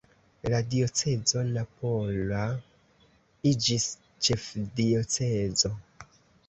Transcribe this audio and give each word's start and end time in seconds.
La 0.53 0.61
diocezo 0.69 1.43
napola 1.57 2.41
iĝis 3.53 3.89
ĉefdiocezo. 4.29 5.79